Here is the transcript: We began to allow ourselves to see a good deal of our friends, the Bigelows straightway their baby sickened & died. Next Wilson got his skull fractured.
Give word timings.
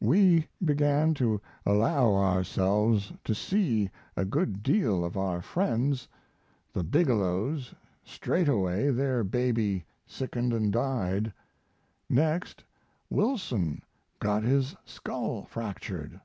We 0.00 0.46
began 0.64 1.12
to 1.14 1.40
allow 1.66 2.14
ourselves 2.14 3.12
to 3.24 3.34
see 3.34 3.90
a 4.16 4.24
good 4.24 4.62
deal 4.62 5.04
of 5.04 5.16
our 5.16 5.42
friends, 5.42 6.06
the 6.72 6.84
Bigelows 6.84 7.74
straightway 8.04 8.90
their 8.92 9.24
baby 9.24 9.84
sickened 10.06 10.72
& 10.72 10.72
died. 10.72 11.32
Next 12.08 12.62
Wilson 13.10 13.82
got 14.20 14.44
his 14.44 14.76
skull 14.84 15.46
fractured. 15.46 16.20